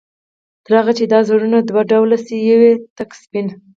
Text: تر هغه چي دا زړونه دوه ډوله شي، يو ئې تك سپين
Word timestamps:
تر 0.65 0.73
هغه 0.79 0.91
چي 0.97 1.05
دا 1.11 1.19
زړونه 1.29 1.57
دوه 1.69 1.81
ډوله 1.91 2.17
شي، 2.25 2.37
يو 2.49 2.59
ئې 2.67 2.73
تك 2.97 3.09
سپين 3.21 3.47